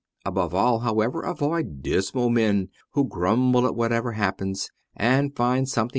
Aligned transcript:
Above 0.25 0.55
all, 0.55 0.79
however, 0.79 1.21
avoid 1.21 1.83
dismal 1.83 2.27
men 2.31 2.69
who 2.93 3.07
grumble 3.07 3.67
at 3.67 3.75
whatever 3.75 4.13
happens, 4.13 4.71
and 4.95 5.35
find 5.35 5.69
something 5.69 5.75
to 5.79 5.79
com 5.81 5.89
CH. 5.89 5.89